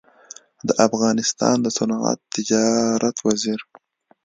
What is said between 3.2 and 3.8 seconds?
وزیر